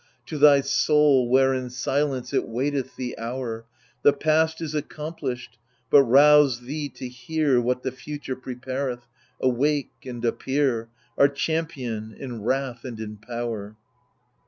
[0.25, 3.65] To thy soul, where in silence it waiteth the hour
[4.01, 5.59] 1 The past is accomplished;
[5.91, 9.05] but rouse thee to hear What the future prepareth;
[9.39, 10.89] awake and appear.
[11.19, 13.75] Our champion, in wrath and in power